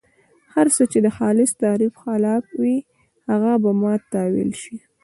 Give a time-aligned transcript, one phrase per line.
[0.53, 2.77] هر څه چې د خالص تعریف خلاف وي
[3.29, 3.71] هغه به
[4.13, 4.75] تاویل شي.